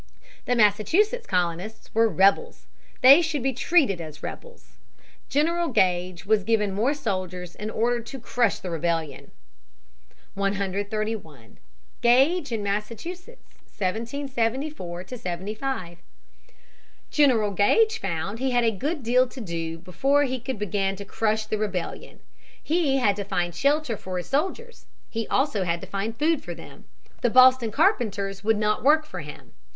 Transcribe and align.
The 0.45 0.55
Massachusetts 0.55 1.27
colonists 1.27 1.93
were 1.93 2.09
rebels, 2.09 2.65
they 3.01 3.21
should 3.21 3.43
be 3.43 3.53
treated 3.53 4.01
as 4.01 4.23
rebels. 4.23 4.77
General 5.29 5.67
Gage 5.67 6.25
was 6.25 6.43
given 6.43 6.73
more 6.73 6.95
soldiers 6.95 7.53
and 7.53 7.69
ordered 7.69 8.07
to 8.07 8.19
crush 8.19 8.57
the 8.57 8.71
rebellion. 8.71 9.29
[Sidenote: 10.33 10.89
General 10.89 10.89
Gage.] 10.89 10.89
[Sidenote: 10.89 11.11
Opposed 11.21 11.23
by 12.49 12.55
the 12.55 12.61
Massachusetts 12.63 13.45
people.] 13.53 13.69
131. 13.77 14.23
Gage 14.23 14.23
in 14.23 14.29
Massachusetts, 14.33 14.45
1774 14.81 15.07
75. 15.15 15.97
General 17.11 17.51
Gage 17.51 17.99
found 17.99 18.39
he 18.39 18.49
had 18.49 18.63
a 18.63 18.71
good 18.71 19.03
deal 19.03 19.27
to 19.27 19.39
do 19.39 19.77
before 19.77 20.23
he 20.23 20.39
could 20.39 20.57
begin 20.57 20.95
to 20.95 21.05
crush 21.05 21.45
the 21.45 21.59
rebellion. 21.59 22.21
He 22.63 22.97
had 22.97 23.15
to 23.17 23.23
find 23.23 23.53
shelter 23.53 23.95
for 23.95 24.17
his 24.17 24.25
soldiers. 24.25 24.87
He 25.11 25.27
also 25.27 25.61
had 25.63 25.79
to 25.81 25.85
find 25.85 26.17
food 26.17 26.43
for 26.43 26.55
them. 26.55 26.85
The 27.21 27.29
Boston 27.29 27.69
carpenters 27.69 28.43
would 28.43 28.57
not 28.57 28.83
work 28.83 29.05
for 29.05 29.19
him. 29.21 29.53